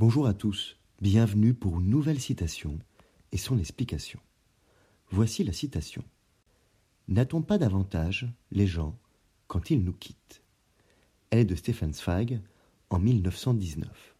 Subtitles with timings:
[0.00, 2.78] Bonjour à tous, bienvenue pour une nouvelle citation
[3.32, 4.18] et son explication.
[5.10, 6.02] Voici la citation.
[7.08, 8.98] N'a-t-on pas davantage les gens
[9.46, 10.42] quand ils nous quittent?
[11.28, 12.40] Elle est de Stefan Zweig
[12.88, 14.16] en 1919.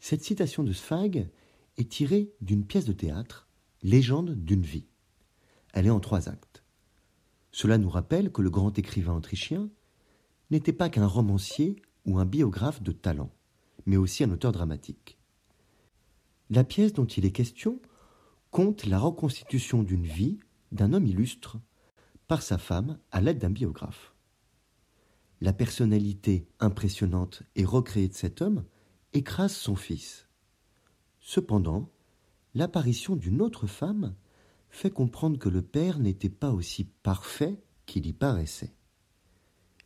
[0.00, 1.30] Cette citation de Zweig
[1.78, 3.48] est tirée d'une pièce de théâtre,
[3.82, 4.90] Légende d'une vie.
[5.72, 6.62] Elle est en trois actes.
[7.52, 9.70] Cela nous rappelle que le grand écrivain autrichien
[10.50, 13.30] n'était pas qu'un romancier ou un biographe de talent
[13.86, 15.18] mais aussi un auteur dramatique.
[16.50, 17.80] La pièce dont il est question
[18.50, 20.38] compte la reconstitution d'une vie
[20.72, 21.58] d'un homme illustre
[22.26, 24.14] par sa femme à l'aide d'un biographe.
[25.40, 28.64] La personnalité impressionnante et recréée de cet homme
[29.12, 30.28] écrase son fils.
[31.20, 31.90] Cependant,
[32.54, 34.14] l'apparition d'une autre femme
[34.70, 38.74] fait comprendre que le père n'était pas aussi parfait qu'il y paraissait.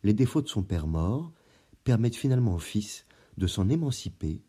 [0.03, 1.31] Les défauts de son père mort
[1.83, 3.05] permettent finalement au fils
[3.41, 4.43] de s'en émanciper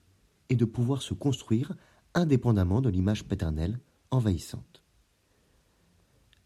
[0.50, 1.74] et de pouvoir se construire
[2.12, 4.82] indépendamment de l'image paternelle envahissante.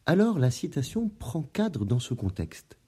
[0.06, 2.78] Alors la citation prend cadre dans ce contexte.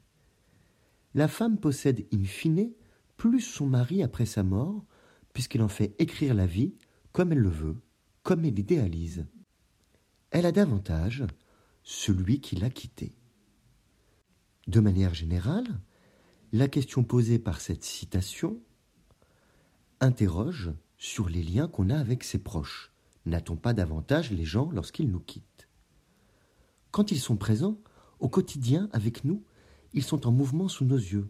[1.15, 2.71] La femme possède in fine
[3.17, 4.85] plus son mari après sa mort,
[5.33, 6.77] puisqu'elle en fait écrire la vie
[7.11, 7.77] comme elle le veut,
[8.23, 9.27] comme elle l'idéalise.
[10.31, 11.25] Elle a davantage
[11.83, 13.17] celui qui l'a quittée.
[14.69, 15.81] De manière générale,
[16.53, 18.61] la question posée par cette citation
[20.01, 22.93] interroge sur les liens qu'on a avec ses proches.
[23.27, 25.69] N'a-t-on pas davantage les gens lorsqu'ils nous quittent?
[26.91, 27.79] Quand ils sont présents,
[28.19, 29.45] au quotidien, avec nous,
[29.93, 31.29] ils sont en mouvement sous nos yeux.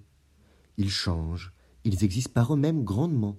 [0.76, 1.52] Ils changent,
[1.84, 3.38] ils existent par eux-mêmes grandement.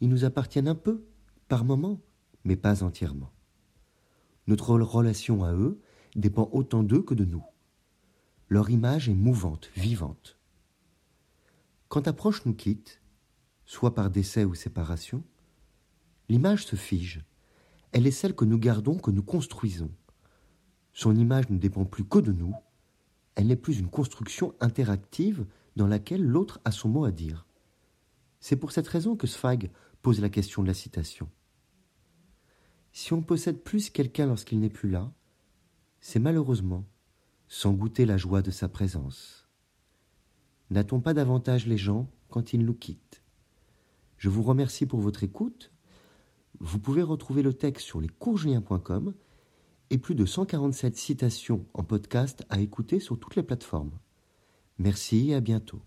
[0.00, 1.04] Ils nous appartiennent un peu,
[1.48, 2.00] par moments,
[2.44, 3.32] mais pas entièrement.
[4.46, 5.80] Notre relation à eux
[6.16, 7.44] dépend autant d'eux que de nous.
[8.48, 10.38] Leur image est mouvante, vivante.
[11.88, 13.01] Quand un proche nous quitte,
[13.66, 15.24] soit par décès ou séparation,
[16.28, 17.24] l'image se fige.
[17.92, 19.90] Elle est celle que nous gardons, que nous construisons.
[20.92, 22.54] Son image ne dépend plus que de nous.
[23.34, 25.46] Elle n'est plus une construction interactive
[25.76, 27.46] dans laquelle l'autre a son mot à dire.
[28.40, 29.70] C'est pour cette raison que Zweig
[30.02, 31.28] pose la question de la citation.
[32.92, 35.10] Si on possède plus quelqu'un lorsqu'il n'est plus là,
[36.00, 36.84] c'est malheureusement
[37.48, 39.48] sans goûter la joie de sa présence.
[40.70, 43.21] N'a-t-on pas davantage les gens quand ils nous quittent?
[44.22, 45.72] Je vous remercie pour votre écoute.
[46.60, 49.14] Vous pouvez retrouver le texte sur lescoursjulien.com
[49.90, 53.98] et plus de 147 citations en podcast à écouter sur toutes les plateformes.
[54.78, 55.82] Merci et à bientôt.